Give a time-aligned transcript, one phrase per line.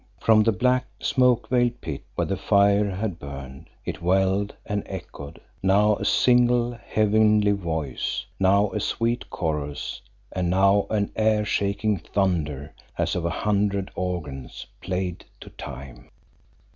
[0.19, 5.39] From the black, smoke veiled pit where the fire had burned it welled and echoed
[5.61, 10.01] now a single heavenly voice, now a sweet chorus,
[10.31, 16.09] and now an air shaking thunder as of a hundred organs played to time.